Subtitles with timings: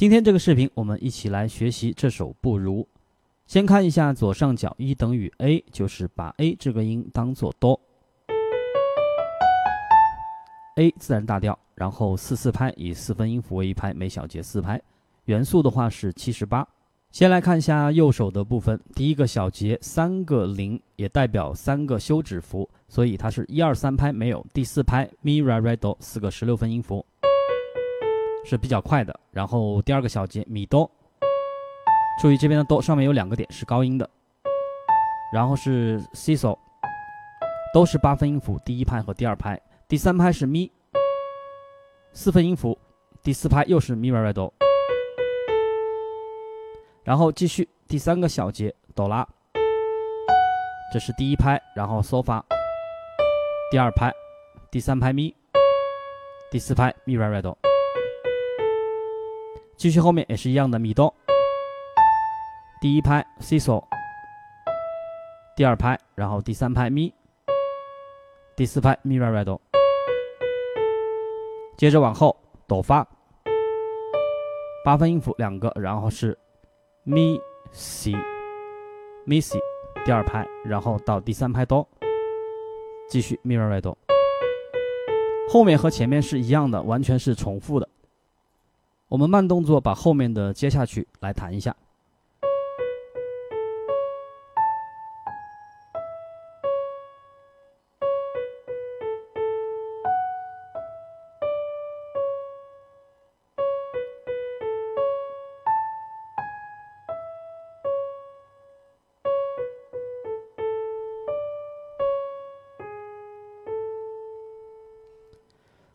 [0.00, 2.88] 今天这个视频，我们一起来学习这首不如。
[3.46, 7.78] 先看一下左上角，一等于 A，就是把 A 这个音当做哆。
[10.76, 14.80] A 自然大调，然后四四拍，以四分音符为一拍，每小节四拍。
[15.26, 16.66] 元素的话是七十八。
[17.10, 27.04] 先来看一下右手的部分，第一个小节三个零，也代表三个休止符，所以它是一二三拍没有，第四拍 mi re re do 四个十六分音符。
[28.44, 30.90] 是比较快的，然后第二个小节米哆，
[32.20, 34.08] 注意这边的哆上面有两个点是高音的，
[35.32, 36.58] 然后是 C s o，
[37.72, 40.70] 都是八分音符，第一拍和第二拍，第三拍是咪，
[42.12, 42.76] 四分音符，
[43.22, 44.52] 第四拍又是咪来来哆，
[47.04, 49.26] 然后继续第三个小节哆拉，
[50.92, 52.44] 这是第一拍，然后嗦发，
[53.70, 54.12] 第二拍，
[54.70, 55.34] 第三拍咪，
[56.50, 57.56] 第四拍咪来来哆。
[59.80, 61.10] 继续后面也是一样的米哆，
[62.82, 63.82] 第一拍西索，
[65.56, 67.10] 第二拍，然后第三拍咪，
[68.54, 69.58] 第四拍咪来来哆，
[71.78, 72.36] 接着往后
[72.68, 73.08] 哆发，
[74.84, 76.38] 八分音符两个，然后是
[77.02, 77.40] 咪
[77.72, 78.14] 西
[79.24, 79.58] 咪西，
[80.04, 81.88] 第二拍，然后到第三拍哆，
[83.08, 83.96] 继续咪来来哆，
[85.48, 87.88] 后面和前面是一样的，完全是重复的。
[89.10, 91.74] 我们慢动作把后面的接下去来弹一下。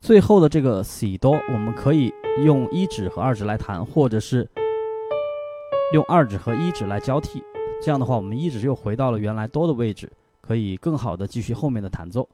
[0.00, 2.12] 最后的这个 C 哆，我们可以
[2.44, 4.48] 用一指和二指来弹，或者是
[5.92, 7.42] 用二指和一指来交替。
[7.82, 10.10] 这样的话，我们一指又回到了原来哆的位置，
[10.40, 12.26] 可以更好的继续后面的弹奏。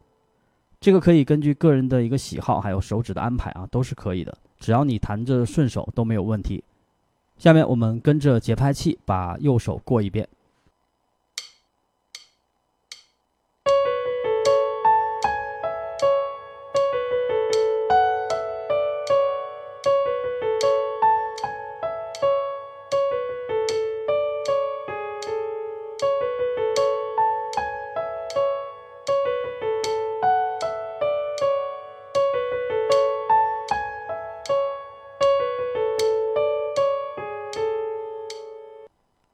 [0.79, 4.37] 这个可以根据个人的一个喜好，还有手指的安排啊，都是可以的。
[4.61, 6.63] 只要你弹着顺手都没有问题。
[7.39, 10.29] 下面我们跟着节拍器把右手过一遍。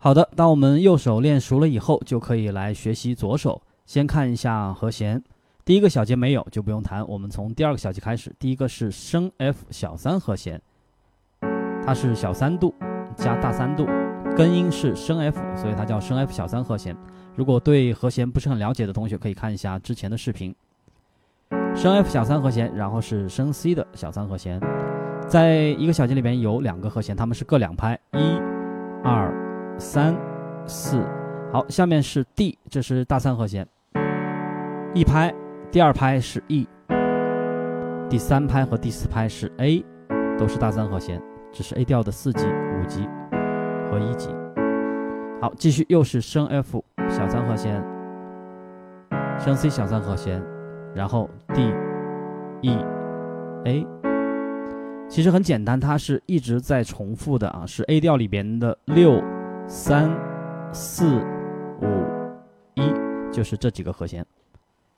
[0.03, 3.61] 好的，当我们右手练熟了以后，就可以来学习左手。
[3.84, 5.22] 先看一下和弦，
[5.62, 7.06] 第一个小节没有就不用弹。
[7.06, 10.59] 我们从第二个小节开始，第一个是升 F 小三和弦，
[11.84, 12.75] 它是小三度
[13.15, 13.87] 加大三度，
[14.34, 16.97] 根音是升 F，所以它叫升 F 小三和弦。
[17.37, 20.55] 如果对和弦不是很了解的同学，可以看一下之前的视频。
[21.77, 24.59] 升 F 小三和弦，然后是升 C 的小三和弦，
[25.28, 28.41] 在一个小节里边有两个和弦，它们是各两拍，一、
[29.05, 29.40] 二。
[29.81, 30.15] 三、
[30.67, 31.03] 四，
[31.51, 33.67] 好，下面是 D，这是大三和弦，
[34.93, 35.35] 一拍，
[35.73, 36.69] 第二拍是 E，
[38.11, 39.83] 第三拍和第四拍是 A，
[40.39, 41.21] 都是大三和弦，
[41.51, 43.09] 只是 A 调的四级、五级
[43.91, 44.29] 和一级。
[45.41, 47.83] 好，继续又是升 F 小三和弦，
[49.39, 50.43] 升 C 小三和弦，
[50.95, 51.73] 然后 D、
[52.61, 52.77] E、
[53.65, 53.87] A，
[55.09, 59.23] 其实很简单，它是一直在重复的啊，是 A 调里边的六。
[59.73, 60.11] 三、
[60.73, 61.21] 四、
[61.81, 61.87] 五、
[62.75, 62.83] 一，
[63.33, 64.27] 就是这几个和弦。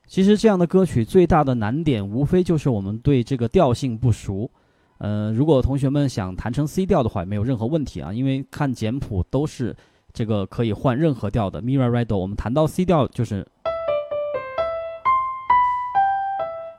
[0.06, 4.50] 其实这样的歌曲最大的难点，无非就是我们对这个调性不熟。
[4.96, 9.76] 呃，如果同学们想弹成 C 调的话，没有任何问题啊，因为看简谱都是
[10.10, 11.60] 这个可以换任何调的。
[11.60, 13.46] Mi Re Re Do，我们弹到 C 调就是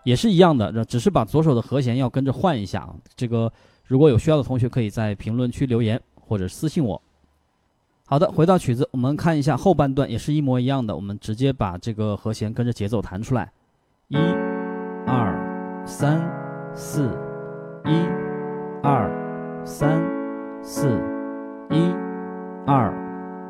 [0.03, 2.95] 也是一样的，只是把左手的和弦要跟着换一下啊。
[3.15, 3.53] 这个
[3.85, 6.99] 如果有需要的同学，可以在评论区留言或者私信我。
[8.13, 10.95] 好的，回到曲子，我们看一下后半段，也是一模一样的。
[10.95, 13.51] 我们直接把这个和弦跟着节奏弹出来，
[14.09, 14.17] 一、
[15.07, 16.21] 二、三、
[16.75, 17.09] 四，
[17.85, 18.05] 一、
[18.83, 19.09] 二、
[19.65, 19.99] 三、
[20.61, 20.89] 四，
[21.71, 21.91] 一、
[22.67, 22.93] 二、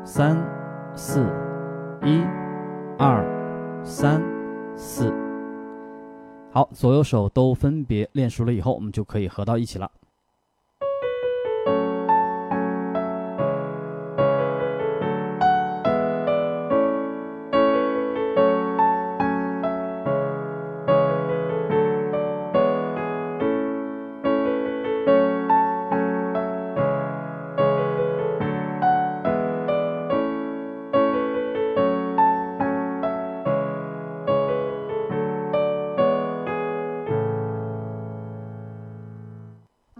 [0.02, 0.34] 三、
[0.96, 1.20] 四，
[2.02, 2.22] 一、
[2.98, 3.22] 二、
[3.84, 4.22] 三、
[4.74, 5.12] 四。
[6.50, 9.90] 好，左右手都分别练熟了以后，我们就可以合到一起了。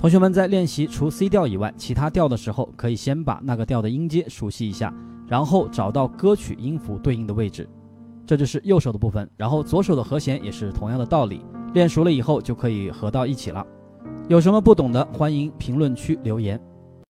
[0.04, 4.92] 同学们在练习除 C 调以外其他调的时候，可以先把那个调的音阶熟悉一下，
[5.26, 7.66] 然后找到歌曲音符对应的位置。
[8.26, 11.40] 这就是右手的部分，然后左手的和弦也是同样的道理，
[11.72, 13.66] 练熟了以后就可以合到一起了。
[14.28, 16.60] 有什么不懂的，欢迎评论区留言。